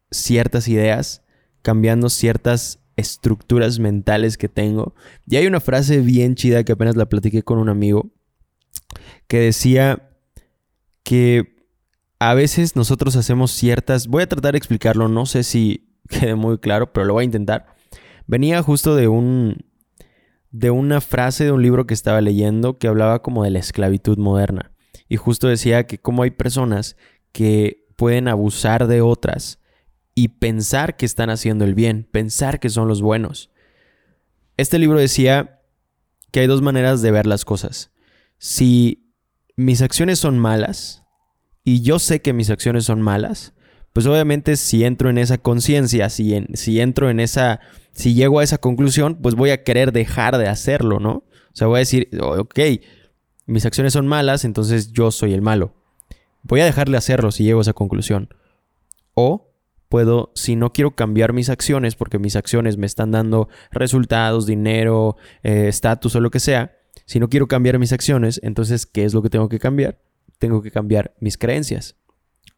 ciertas 0.10 0.68
ideas, 0.68 1.22
cambiando 1.62 2.10
ciertas 2.10 2.80
estructuras 2.96 3.80
mentales 3.80 4.38
que 4.38 4.50
tengo. 4.50 4.96
Y 5.28 5.38
hay 5.38 5.48
una 5.48 5.60
frase 5.60 6.00
bien 6.00 6.36
chida 6.36 6.64
que 6.64 6.74
apenas 6.74 6.96
la 6.96 7.08
platiqué 7.08 7.44
con 7.44 7.58
un 7.58 7.70
amigo 7.70 8.12
que 9.28 9.40
decía 9.40 10.10
que 11.04 11.56
a 12.20 12.34
veces 12.34 12.76
nosotros 12.76 13.16
hacemos 13.16 13.52
ciertas... 13.52 14.08
Voy 14.08 14.24
a 14.24 14.28
tratar 14.28 14.54
de 14.54 14.58
explicarlo, 14.58 15.08
no 15.10 15.26
sé 15.26 15.44
si 15.44 15.90
quede 16.10 16.36
muy 16.36 16.58
claro, 16.58 16.94
pero 16.94 17.06
lo 17.06 17.14
voy 17.14 17.24
a 17.24 17.26
intentar. 17.26 17.76
Venía 18.28 18.62
justo 18.64 18.96
de 18.96 19.08
un... 19.08 19.66
de 20.52 20.72
una 20.72 21.02
frase 21.02 21.46
de 21.46 21.52
un 21.52 21.62
libro 21.62 21.86
que 21.86 21.94
estaba 21.94 22.22
leyendo 22.22 22.78
que 22.78 22.88
hablaba 22.88 23.22
como 23.22 23.44
de 23.44 23.52
la 23.52 23.60
esclavitud 23.60 24.18
moderna. 24.18 24.72
Y 25.10 25.18
justo 25.18 25.48
decía 25.48 25.86
que 25.86 25.98
como 25.98 26.24
hay 26.24 26.32
personas 26.32 26.96
que 27.32 27.86
pueden 27.96 28.28
abusar 28.28 28.88
de 28.88 29.02
otras 29.02 29.60
y 30.16 30.30
pensar 30.30 30.96
que 30.96 31.06
están 31.06 31.30
haciendo 31.30 31.66
el 31.66 31.74
bien, 31.74 32.08
pensar 32.12 32.60
que 32.60 32.70
son 32.70 32.88
los 32.88 33.02
buenos. 33.02 33.50
Este 34.58 34.78
libro 34.80 35.00
decía 35.00 35.62
que 36.32 36.42
hay 36.42 36.48
dos 36.48 36.62
maneras 36.62 37.02
de 37.02 37.12
ver 37.12 37.26
las 37.26 37.46
cosas. 37.46 37.92
Si 38.38 39.12
mis 39.56 39.82
acciones 39.82 40.20
son 40.20 40.38
malas 40.40 41.04
y 41.64 41.82
yo 41.82 42.00
sé 42.00 42.22
que 42.22 42.34
mis 42.34 42.50
acciones 42.50 42.86
son 42.86 43.02
malas, 43.02 43.54
pues 43.94 44.06
obviamente 44.08 44.56
si 44.56 44.84
entro 44.84 45.10
en 45.10 45.18
esa 45.18 45.38
conciencia, 45.38 46.10
si, 46.10 46.46
si 46.54 46.82
entro 46.82 47.10
en 47.10 47.20
esa, 47.20 47.60
si 47.92 48.14
llego 48.16 48.40
a 48.40 48.44
esa 48.44 48.58
conclusión, 48.58 49.20
pues 49.22 49.36
voy 49.36 49.52
a 49.52 49.64
querer 49.64 49.92
dejar 49.92 50.38
de 50.38 50.48
hacerlo, 50.48 51.00
¿no? 51.00 51.12
O 51.12 51.56
sea, 51.56 51.68
voy 51.68 51.78
a 51.78 51.80
decir, 51.80 52.10
ok, 52.20 52.60
mis 53.46 53.66
acciones 53.66 53.94
son 53.94 54.08
malas, 54.08 54.46
entonces 54.46 54.92
yo 54.92 55.12
soy 55.12 55.34
el 55.34 55.44
malo. 55.44 55.76
Voy 56.42 56.62
a 56.62 56.66
dejar 56.66 56.90
de 56.90 56.98
hacerlo 56.98 57.32
si 57.32 57.44
llego 57.44 57.60
a 57.60 57.62
esa 57.62 57.74
conclusión. 57.74 58.34
O 59.14 59.53
puedo, 59.94 60.32
si 60.34 60.56
no 60.56 60.74
quiero 60.74 60.96
cambiar 60.96 61.34
mis 61.34 61.52
acciones, 61.52 61.94
porque 61.94 62.18
mis 62.18 62.36
acciones 62.36 62.78
me 62.78 62.88
están 62.88 63.12
dando 63.12 63.48
resultados, 63.70 64.48
dinero, 64.48 65.18
eh, 65.44 65.68
estatus 65.68 66.16
o 66.16 66.20
lo 66.20 66.32
que 66.32 66.40
sea, 66.40 66.76
si 67.06 67.20
no 67.20 67.30
quiero 67.30 67.48
cambiar 67.48 67.78
mis 67.78 67.94
acciones, 67.94 68.40
entonces, 68.42 68.88
¿qué 68.88 69.06
es 69.06 69.14
lo 69.14 69.22
que 69.22 69.30
tengo 69.30 69.50
que 69.50 69.60
cambiar? 69.60 70.00
Tengo 70.40 70.64
que 70.64 70.72
cambiar 70.72 71.14
mis 71.20 71.38
creencias. 71.38 71.96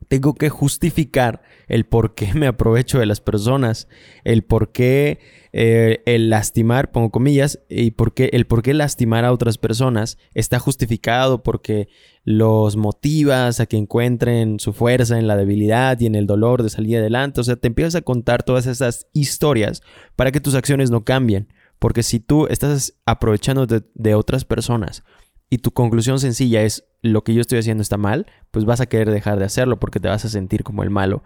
Tengo 0.07 0.35
que 0.35 0.49
justificar 0.49 1.41
el 1.67 1.85
por 1.85 2.13
qué 2.13 2.33
me 2.33 2.47
aprovecho 2.47 2.99
de 2.99 3.05
las 3.05 3.21
personas, 3.21 3.87
el 4.23 4.43
por 4.43 4.71
qué 4.71 5.19
eh, 5.53 6.03
el 6.05 6.29
lastimar, 6.29 6.91
pongo 6.91 7.11
comillas, 7.11 7.59
y 7.69 7.91
por 7.91 8.13
qué, 8.13 8.29
el 8.33 8.45
por 8.45 8.61
qué 8.61 8.73
lastimar 8.73 9.23
a 9.25 9.31
otras 9.31 9.57
personas 9.57 10.17
está 10.33 10.59
justificado 10.59 11.43
porque 11.43 11.87
los 12.23 12.75
motivas 12.75 13.59
a 13.59 13.65
que 13.65 13.77
encuentren 13.77 14.59
su 14.59 14.73
fuerza 14.73 15.17
en 15.17 15.27
la 15.27 15.37
debilidad 15.37 15.99
y 15.99 16.07
en 16.07 16.15
el 16.15 16.27
dolor 16.27 16.61
de 16.61 16.69
salir 16.69 16.97
adelante. 16.97 17.41
O 17.41 17.43
sea, 17.43 17.55
te 17.55 17.67
empiezas 17.67 17.95
a 17.95 18.01
contar 18.01 18.43
todas 18.43 18.67
esas 18.67 19.07
historias 19.13 19.81
para 20.15 20.31
que 20.31 20.41
tus 20.41 20.55
acciones 20.55 20.91
no 20.91 21.05
cambien. 21.05 21.47
Porque 21.79 22.03
si 22.03 22.19
tú 22.19 22.47
estás 22.47 22.97
aprovechando 23.05 23.67
de 23.67 24.15
otras 24.15 24.45
personas 24.45 25.03
y 25.49 25.59
tu 25.59 25.71
conclusión 25.71 26.19
sencilla 26.19 26.63
es 26.63 26.85
lo 27.05 27.23
que 27.23 27.33
yo 27.33 27.41
estoy 27.41 27.59
haciendo 27.59 27.81
está 27.81 27.97
mal, 27.97 28.25
pues 28.51 28.65
vas 28.65 28.81
a 28.81 28.87
querer 28.87 29.11
dejar 29.11 29.39
de 29.39 29.45
hacerlo 29.45 29.79
porque 29.79 29.99
te 29.99 30.07
vas 30.07 30.25
a 30.25 30.29
sentir 30.29 30.63
como 30.63 30.83
el 30.83 30.89
malo. 30.89 31.23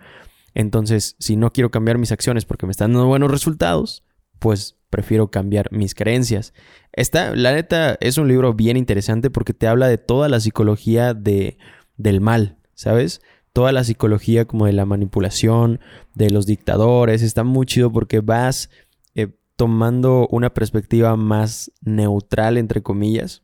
Entonces, 0.54 1.16
si 1.20 1.36
no 1.36 1.52
quiero 1.52 1.72
cambiar 1.72 1.98
mis 1.98 2.12
acciones 2.12 2.46
porque 2.46 2.66
me 2.66 2.72
están 2.72 2.94
dando 2.94 3.08
buenos 3.08 3.32
resultados, 3.32 4.04
pues 4.40 4.78
prefiero 4.90 5.30
cambiar 5.30 5.72
mis 5.72 5.94
creencias. 5.94 6.54
Esta, 6.92 7.36
la 7.36 7.54
neta, 7.54 7.98
es 8.02 8.18
un 8.18 8.28
libro 8.28 8.54
bien 8.54 8.78
interesante 8.78 9.30
porque 9.30 9.54
te 9.54 9.68
habla 9.68 9.88
de 9.88 9.98
toda 9.98 10.30
la 10.30 10.40
psicología 10.40 11.14
de, 11.14 11.58
del 11.98 12.22
mal, 12.22 12.58
¿sabes? 12.74 13.22
Toda 13.54 13.72
la 13.72 13.84
psicología 13.84 14.46
como 14.46 14.66
de 14.66 14.74
la 14.74 14.86
manipulación, 14.86 15.80
de 16.16 16.30
los 16.30 16.46
dictadores. 16.46 17.22
Está 17.22 17.44
muy 17.44 17.66
chido 17.66 17.92
porque 17.92 18.22
vas 18.22 18.70
eh, 19.16 19.28
tomando 19.56 20.28
una 20.32 20.54
perspectiva 20.54 21.16
más 21.16 21.72
neutral, 21.82 22.58
entre 22.58 22.82
comillas, 22.82 23.44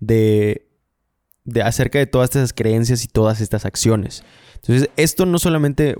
de, 0.00 0.71
de 1.44 1.62
acerca 1.62 1.98
de 1.98 2.06
todas 2.06 2.30
estas 2.30 2.52
creencias 2.52 3.04
y 3.04 3.08
todas 3.08 3.40
estas 3.40 3.64
acciones. 3.64 4.24
Entonces, 4.56 4.90
esto 4.96 5.26
no 5.26 5.38
solamente, 5.38 5.96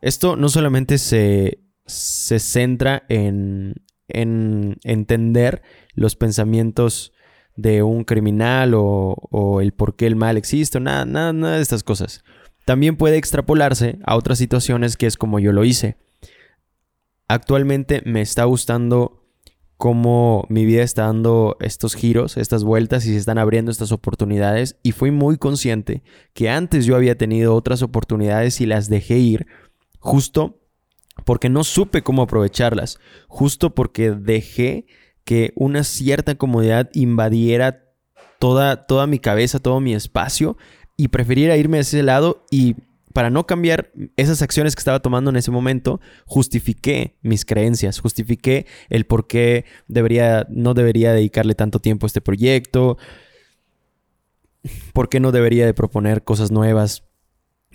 esto 0.00 0.36
no 0.36 0.48
solamente 0.48 0.98
se, 0.98 1.58
se 1.86 2.38
centra 2.38 3.04
en, 3.08 3.74
en 4.08 4.78
entender 4.84 5.62
los 5.94 6.16
pensamientos 6.16 7.12
de 7.56 7.82
un 7.82 8.04
criminal 8.04 8.72
o, 8.74 9.60
el 9.60 9.72
por 9.72 9.96
qué 9.96 10.06
el 10.06 10.16
mal 10.16 10.36
existe, 10.36 10.80
nada, 10.80 11.04
nada, 11.04 11.32
nada 11.32 11.56
de 11.56 11.62
estas 11.62 11.82
cosas. 11.82 12.24
También 12.64 12.96
puede 12.96 13.16
extrapolarse 13.16 13.98
a 14.04 14.16
otras 14.16 14.38
situaciones 14.38 14.96
que 14.96 15.06
es 15.06 15.16
como 15.16 15.38
yo 15.38 15.52
lo 15.52 15.64
hice. 15.64 15.96
Actualmente 17.28 18.02
me 18.04 18.22
está 18.22 18.44
gustando 18.44 19.23
cómo 19.84 20.46
mi 20.48 20.64
vida 20.64 20.82
está 20.82 21.02
dando 21.02 21.58
estos 21.60 21.94
giros, 21.94 22.38
estas 22.38 22.64
vueltas 22.64 23.04
y 23.04 23.10
se 23.10 23.18
están 23.18 23.36
abriendo 23.36 23.70
estas 23.70 23.92
oportunidades. 23.92 24.78
Y 24.82 24.92
fui 24.92 25.10
muy 25.10 25.36
consciente 25.36 26.02
que 26.32 26.48
antes 26.48 26.86
yo 26.86 26.96
había 26.96 27.18
tenido 27.18 27.54
otras 27.54 27.82
oportunidades 27.82 28.62
y 28.62 28.64
las 28.64 28.88
dejé 28.88 29.18
ir 29.18 29.46
justo 29.98 30.58
porque 31.26 31.50
no 31.50 31.64
supe 31.64 32.00
cómo 32.00 32.22
aprovecharlas, 32.22 32.98
justo 33.28 33.74
porque 33.74 34.12
dejé 34.12 34.86
que 35.22 35.52
una 35.54 35.84
cierta 35.84 36.34
comodidad 36.34 36.88
invadiera 36.94 37.84
toda, 38.38 38.86
toda 38.86 39.06
mi 39.06 39.18
cabeza, 39.18 39.58
todo 39.58 39.80
mi 39.80 39.92
espacio 39.92 40.56
y 40.96 41.08
preferiera 41.08 41.58
irme 41.58 41.76
a 41.76 41.82
ese 41.82 42.02
lado 42.02 42.46
y 42.50 42.76
para 43.14 43.30
no 43.30 43.46
cambiar 43.46 43.92
esas 44.16 44.42
acciones 44.42 44.74
que 44.74 44.80
estaba 44.80 44.98
tomando 44.98 45.30
en 45.30 45.36
ese 45.36 45.52
momento, 45.52 46.00
justifiqué 46.26 47.16
mis 47.22 47.44
creencias, 47.44 48.00
justifiqué 48.00 48.66
el 48.90 49.06
por 49.06 49.28
qué 49.28 49.64
debería, 49.86 50.48
no 50.50 50.74
debería 50.74 51.12
dedicarle 51.12 51.54
tanto 51.54 51.78
tiempo 51.78 52.06
a 52.06 52.08
este 52.08 52.20
proyecto, 52.20 52.98
por 54.92 55.08
qué 55.08 55.20
no 55.20 55.30
debería 55.30 55.64
de 55.64 55.74
proponer 55.74 56.24
cosas 56.24 56.50
nuevas 56.50 57.04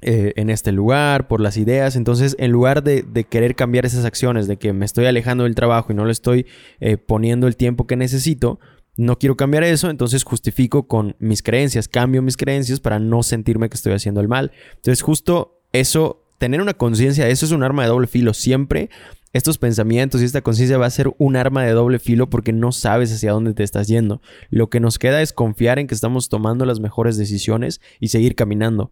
eh, 0.02 0.34
en 0.36 0.50
este 0.50 0.74
lugar, 0.74 1.30
por 1.30 1.40
las 1.40 1.56
ideas. 1.56 1.96
Entonces, 1.96 2.36
en 2.38 2.52
lugar 2.52 2.84
de, 2.84 3.06
querer 3.30 3.56
cambiar 3.56 3.86
esas 3.86 4.04
acciones, 4.04 4.46
de 4.46 4.58
que 4.58 4.74
me 4.74 4.86
estoy 4.86 5.06
alejando 5.06 5.46
del 5.46 5.56
trabajo 5.56 5.94
y 5.94 5.96
no 5.96 6.04
le 6.04 6.12
estoy 6.12 6.48
eh, 6.82 6.98
poniendo 6.98 7.48
el 7.48 7.56
tiempo 7.56 7.88
que 7.88 7.96
necesito, 7.96 8.60
no 9.00 9.18
quiero 9.18 9.38
cambiar 9.38 9.64
eso, 9.64 9.90
entonces 9.90 10.26
justifico 10.26 10.86
con 10.86 11.16
mis 11.20 11.42
creencias, 11.42 11.88
cambio 11.88 12.22
mis 12.22 12.36
creencias 12.36 12.82
para 12.82 13.00
no 13.00 13.24
sentirme 13.24 13.70
que 13.70 13.76
estoy 13.76 13.94
haciendo 13.94 14.20
el 14.20 14.28
mal. 14.28 14.52
Entonces 14.76 15.02
justo 15.02 15.62
eso, 15.72 16.28
tener 16.38 16.62
una 16.62 16.74
conciencia, 16.74 17.30
eso 17.30 17.46
es 17.46 17.54
un 17.54 17.64
arma 17.64 17.84
de 17.84 17.88
doble 17.88 18.08
filo. 18.08 18.34
Siempre 18.34 18.90
estos 19.32 19.58
pensamientos 19.58 20.22
y 20.22 20.26
esta 20.26 20.42
conciencia 20.42 20.78
va 20.78 20.86
a 20.86 20.90
ser 20.90 21.14
un 21.18 21.38
arma 21.38 21.64
de 21.64 21.72
doble 21.72 21.98
filo 21.98 22.30
porque 22.30 22.52
no 22.52 22.74
sabes 22.74 23.14
hacia 23.14 23.32
dónde 23.32 23.54
te 23.54 23.64
estás 23.64 23.88
yendo. 23.88 24.22
Lo 24.50 24.70
que 24.70 24.82
nos 24.82 25.00
queda 25.00 25.22
es 25.22 25.32
confiar 25.32 25.80
en 25.80 25.88
que 25.88 25.96
estamos 25.96 26.28
tomando 26.28 26.66
las 26.66 26.82
mejores 26.82 27.16
decisiones 27.16 27.80
y 28.02 28.10
seguir 28.10 28.36
caminando. 28.36 28.92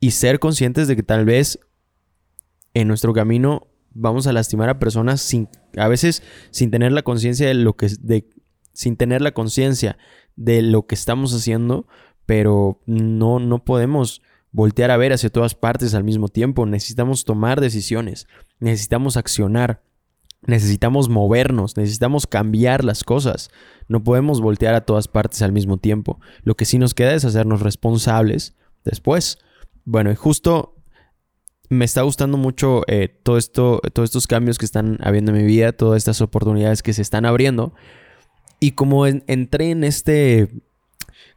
Y 0.00 0.10
ser 0.10 0.38
conscientes 0.38 0.86
de 0.86 0.96
que 0.96 1.02
tal 1.02 1.24
vez 1.24 1.60
en 2.74 2.88
nuestro 2.88 3.14
camino 3.14 3.68
vamos 3.92 4.26
a 4.26 4.34
lastimar 4.34 4.68
a 4.68 4.78
personas 4.78 5.22
sin 5.22 5.48
a 5.78 5.88
veces 5.88 6.22
sin 6.50 6.70
tener 6.70 6.92
la 6.92 7.02
conciencia 7.02 7.48
de 7.48 7.54
lo 7.54 7.74
que 7.74 7.88
de 8.00 8.28
sin 8.72 8.96
tener 8.96 9.20
la 9.20 9.32
conciencia 9.32 9.98
de 10.36 10.62
lo 10.62 10.86
que 10.86 10.94
estamos 10.94 11.34
haciendo, 11.34 11.86
pero 12.26 12.80
no, 12.86 13.40
no 13.40 13.64
podemos 13.64 14.22
voltear 14.52 14.90
a 14.90 14.96
ver 14.96 15.12
hacia 15.12 15.30
todas 15.30 15.54
partes 15.54 15.94
al 15.94 16.04
mismo 16.04 16.28
tiempo. 16.28 16.66
Necesitamos 16.66 17.24
tomar 17.24 17.60
decisiones, 17.60 18.26
necesitamos 18.58 19.16
accionar, 19.16 19.82
necesitamos 20.42 21.08
movernos, 21.08 21.76
necesitamos 21.76 22.26
cambiar 22.26 22.84
las 22.84 23.04
cosas. 23.04 23.50
No 23.88 24.02
podemos 24.02 24.40
voltear 24.40 24.74
a 24.74 24.82
todas 24.82 25.08
partes 25.08 25.42
al 25.42 25.52
mismo 25.52 25.76
tiempo. 25.76 26.20
Lo 26.42 26.56
que 26.56 26.64
sí 26.64 26.78
nos 26.78 26.94
queda 26.94 27.14
es 27.14 27.24
hacernos 27.24 27.60
responsables 27.60 28.56
después. 28.84 29.38
Bueno, 29.84 30.10
y 30.10 30.14
justo 30.14 30.76
me 31.68 31.84
está 31.84 32.02
gustando 32.02 32.36
mucho 32.36 32.82
eh, 32.88 33.08
todo 33.08 33.38
esto, 33.38 33.80
todos 33.92 34.08
estos 34.08 34.26
cambios 34.26 34.58
que 34.58 34.66
están 34.66 34.98
habiendo 35.02 35.32
en 35.32 35.38
mi 35.38 35.44
vida, 35.44 35.72
todas 35.72 35.98
estas 35.98 36.20
oportunidades 36.20 36.82
que 36.82 36.92
se 36.92 37.02
están 37.02 37.24
abriendo. 37.24 37.74
Y 38.60 38.72
como 38.72 39.06
entré 39.06 39.70
en 39.70 39.84
este, 39.84 40.48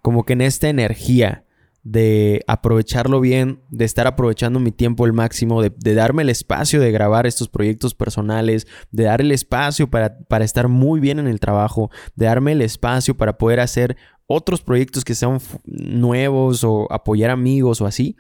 como 0.02 0.26
que 0.26 0.34
en 0.34 0.42
esta 0.42 0.70
energía 0.70 1.46
de 1.84 2.44
aprovecharlo 2.48 3.20
bien, 3.20 3.60
de 3.70 3.84
estar 3.84 4.08
aprovechando 4.08 4.60
mi 4.60 4.72
tiempo 4.72 5.06
al 5.06 5.14
máximo, 5.14 5.62
de, 5.62 5.94
darme 5.94 6.24
el 6.24 6.30
espacio 6.30 6.80
de 6.80 6.92
grabar 6.92 7.26
estos 7.28 7.50
proyectos 7.50 7.94
personales, 7.94 8.68
de 8.92 9.04
dar 9.04 9.20
el 9.22 9.32
espacio 9.32 9.90
para, 9.90 10.18
para 10.18 10.46
estar 10.46 10.70
muy 10.70 11.02
bien 11.02 11.20
en 11.20 11.28
el 11.28 11.42
trabajo, 11.42 11.92
de 12.16 12.26
darme 12.26 12.54
el 12.54 12.62
espacio 12.62 13.16
para 13.18 13.38
poder 13.38 13.60
hacer 13.60 13.98
otros 14.28 14.62
proyectos 14.62 15.04
que 15.04 15.16
sean 15.16 15.40
nuevos 15.66 16.64
o 16.64 16.88
apoyar 16.92 17.30
amigos 17.30 17.82
o 17.82 17.86
así. 17.86 18.16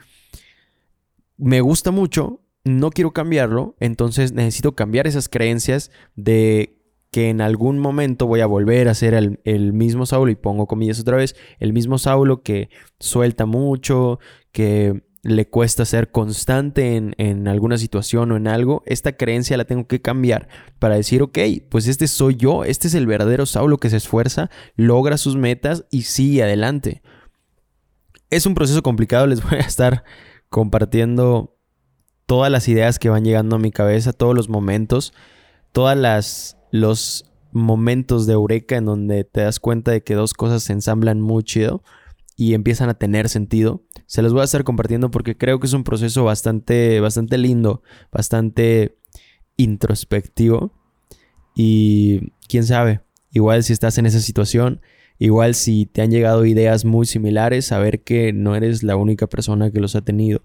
Me 1.37 1.61
gusta 1.61 1.91
mucho, 1.91 2.41
no 2.65 2.89
quiero 2.89 3.11
cambiarlo, 3.11 3.75
entonces 3.79 4.33
necesito 4.33 4.75
cambiar 4.75 5.07
esas 5.07 5.29
creencias 5.29 5.89
de 6.15 6.72
que 7.13 7.29
en 7.29 7.41
algún 7.41 7.77
momento 7.77 8.25
voy 8.25 8.39
a 8.39 8.47
volver 8.47 8.89
a 8.89 8.95
ser 8.95 9.13
el, 9.13 9.73
mismo 9.73 10.07
Saulo, 10.07 10.31
y 10.31 10.35
pongo 10.35 10.65
comillas 10.65 10.99
otra 10.99 11.15
vez, 11.15 11.35
el 11.59 11.71
mismo 11.71 11.99
Saulo 11.99 12.41
que 12.41 12.71
suelta 12.99 13.45
mucho, 13.45 14.19
que 14.51 15.03
le 15.21 15.47
cuesta 15.47 15.85
ser 15.85 16.09
constante 16.09 16.95
en, 16.95 17.13
en, 17.19 17.47
alguna 17.47 17.77
situación 17.77 18.31
o 18.31 18.35
en 18.35 18.47
algo, 18.47 18.81
esta 18.87 19.15
creencia 19.15 19.57
la 19.57 19.65
tengo 19.65 19.85
que 19.85 20.01
cambiar 20.01 20.49
para 20.79 20.95
decir, 20.95 21.21
ok, 21.21 21.37
pues 21.69 21.87
este 21.87 22.07
soy 22.07 22.35
yo, 22.35 22.63
este 22.63 22.87
es 22.87 22.95
el 22.95 23.05
verdadero 23.05 23.45
Saulo 23.45 23.77
que 23.77 23.91
se 23.91 23.97
esfuerza, 23.97 24.49
logra 24.75 25.17
sus 25.17 25.35
metas 25.35 25.85
y 25.91 26.01
sigue 26.01 26.41
adelante. 26.41 27.03
es 28.31 28.47
un 28.47 28.55
proceso 28.55 28.81
complicado, 28.81 29.27
les 29.27 29.43
voy 29.47 29.59
a 29.59 29.67
estar 29.67 30.03
compartiendo 30.49 31.59
todas 32.25 32.51
las 32.51 32.67
ideas 32.67 32.97
que 32.97 33.09
van 33.09 33.23
llegando 33.23 33.57
a 33.57 33.59
mi 33.59 33.71
cabeza, 33.71 34.13
todos 34.13 34.33
los 34.33 34.49
momentos, 34.49 35.13
todas 35.71 35.95
las 35.95 36.57
los 36.73 37.31
momentos 37.51 38.25
de 38.25 38.33
eureka 38.33 38.77
en 38.77 38.85
donde 38.85 39.25
te 39.25 39.41
das 39.41 39.59
cuenta 39.59 39.91
de 39.91 40.01
que 40.01 40.15
dos 40.15 40.33
cosas 40.33 40.63
se 40.63 40.73
ensamblan 40.73 41.21
muy 41.21 41.43
chido 41.43 41.83
y 42.35 42.55
empiezan 42.55 42.89
a 42.89 42.95
tener 42.95 43.29
sentido. 43.29 43.83
Se 44.07 44.23
los 44.23 44.33
voy 44.33 44.41
a 44.41 44.45
estar 44.45 44.63
compartiendo 44.63 45.11
porque 45.11 45.37
creo 45.37 45.59
que 45.59 45.67
es 45.67 45.73
un 45.73 45.83
proceso 45.83 46.23
bastante 46.23 46.99
bastante 46.99 47.37
lindo, 47.37 47.83
bastante 48.11 48.97
introspectivo 49.55 50.73
y 51.55 52.31
quién 52.49 52.65
sabe, 52.65 53.01
igual 53.31 53.61
si 53.61 53.71
estás 53.71 53.99
en 53.99 54.07
esa 54.07 54.19
situación, 54.19 54.81
igual 55.19 55.53
si 55.53 55.85
te 55.85 56.01
han 56.01 56.09
llegado 56.09 56.43
ideas 56.43 56.85
muy 56.85 57.05
similares, 57.05 57.67
saber 57.67 58.01
que 58.01 58.33
no 58.33 58.55
eres 58.55 58.81
la 58.81 58.95
única 58.95 59.27
persona 59.27 59.69
que 59.69 59.79
los 59.79 59.95
ha 59.95 60.01
tenido 60.01 60.41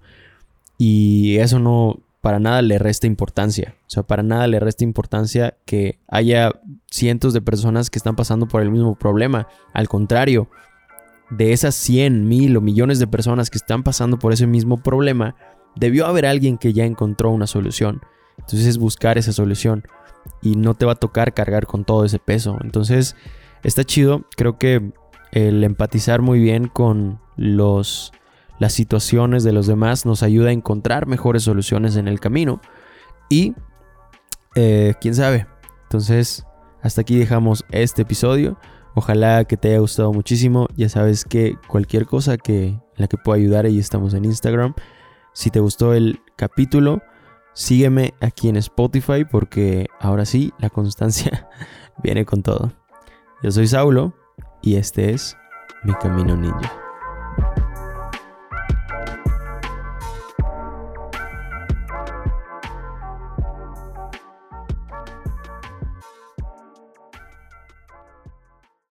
y 0.77 1.39
eso 1.39 1.59
no 1.59 2.03
para 2.21 2.39
nada 2.39 2.63
le 2.63 2.79
resta 2.79 3.07
importancia. 3.07 3.77
O 3.87 3.91
sea, 3.91 4.03
para 4.03 4.23
nada 4.23 4.47
le 4.47 4.61
resta 4.61 4.85
importancia 4.85 5.57
que 5.65 5.99
haya 6.09 6.53
cientos 6.91 7.33
de 7.33 7.41
personas 7.41 7.91
que 7.91 7.99
están 7.99 8.17
pasando 8.17 8.49
por 8.49 8.63
el 8.63 8.71
mismo 8.71 8.97
problema. 8.97 9.49
Al 9.73 9.89
contrario, 9.89 10.49
de 11.31 11.53
esas 11.53 11.75
100, 11.75 12.27
mil 12.27 12.57
o 12.57 12.61
millones 12.61 12.99
de 12.99 13.07
personas 13.07 13.51
que 13.51 13.59
están 13.59 13.83
pasando 13.83 14.19
por 14.19 14.33
ese 14.33 14.47
mismo 14.47 14.83
problema, 14.83 15.37
debió 15.77 16.07
haber 16.07 16.27
alguien 16.27 16.59
que 16.59 16.73
ya 16.73 16.85
encontró 16.85 17.31
una 17.31 17.47
solución. 17.47 18.01
Entonces 18.39 18.67
es 18.67 18.79
buscar 18.79 19.19
esa 19.19 19.33
solución 19.33 19.85
y 20.43 20.57
no 20.57 20.75
te 20.75 20.87
va 20.87 20.93
a 20.93 20.97
tocar 20.97 21.35
cargar 21.35 21.67
con 21.67 21.85
todo 21.85 22.05
ese 22.05 22.19
peso. 22.19 22.59
Entonces 22.63 23.17
está 23.63 23.85
chido. 23.85 24.25
Creo 24.37 24.59
que 24.59 24.93
el 25.33 25.63
empatizar 25.65 26.23
muy 26.23 26.41
bien 26.41 26.69
con 26.69 27.21
los 27.37 28.13
las 28.59 28.73
situaciones 28.73 29.45
de 29.45 29.53
los 29.53 29.67
demás 29.67 30.05
nos 30.07 30.23
ayuda 30.23 30.51
a 30.51 30.53
encontrar 30.53 31.07
mejores 31.07 31.45
soluciones 31.45 31.97
en 31.97 32.09
el 32.09 32.21
camino. 32.21 32.61
Y, 33.29 33.55
eh, 34.55 34.95
quién 35.01 35.15
sabe. 35.15 35.47
Entonces, 35.85 36.45
hasta 36.83 37.03
aquí 37.03 37.17
dejamos 37.17 37.65
este 37.71 38.03
episodio. 38.03 38.59
Ojalá 38.95 39.45
que 39.45 39.57
te 39.57 39.69
haya 39.69 39.79
gustado 39.79 40.13
muchísimo. 40.13 40.67
Ya 40.77 40.89
sabes 40.89 41.25
que 41.25 41.57
cualquier 41.69 42.07
cosa 42.07 42.37
que, 42.37 42.81
la 42.97 43.07
que 43.07 43.17
pueda 43.17 43.39
ayudar, 43.39 43.67
ahí 43.67 43.79
estamos 43.79 44.15
en 44.15 44.25
Instagram. 44.25 44.75
Si 45.33 45.51
te 45.51 45.61
gustó 45.61 45.95
el 45.95 46.21
capítulo, 46.37 47.01
sígueme 47.53 48.15
aquí 48.21 48.49
en 48.49 48.57
Spotify 48.57 49.25
porque 49.25 49.87
ahora 50.01 50.25
sí, 50.25 50.53
la 50.59 50.71
constancia 50.71 51.49
viene 52.03 52.25
con 52.25 52.43
todo. 52.43 52.73
Yo 53.43 53.53
soy 53.53 53.69
Saulo 53.69 54.15
y 54.63 54.77
este 54.77 55.13
es 55.13 55.37
Mi 55.85 55.95
Camino 55.95 56.37
Ninja. 56.37 56.88